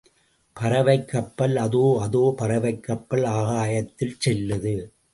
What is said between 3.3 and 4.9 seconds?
ஆகாயத்தில் செல்லுது!